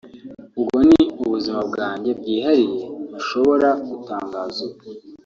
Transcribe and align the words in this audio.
Ubwo 0.59 0.79
ni 0.89 1.01
ubuzima 1.23 1.59
bwanjye 1.69 2.09
bwihariye 2.19 2.85
ntashobora 3.09 3.69
gutangaza 3.89 4.59
ubu 4.67 4.79